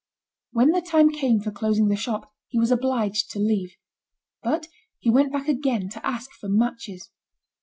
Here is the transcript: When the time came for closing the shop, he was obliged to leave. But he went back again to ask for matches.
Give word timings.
When 0.51 0.71
the 0.71 0.81
time 0.81 1.11
came 1.11 1.41
for 1.41 1.51
closing 1.51 1.87
the 1.89 1.95
shop, 1.95 2.33
he 2.47 2.57
was 2.57 2.71
obliged 2.71 3.29
to 3.33 3.39
leave. 3.39 3.75
But 4.41 4.65
he 4.97 5.11
went 5.11 5.31
back 5.31 5.47
again 5.47 5.89
to 5.89 6.03
ask 6.03 6.31
for 6.31 6.49
matches. 6.49 7.11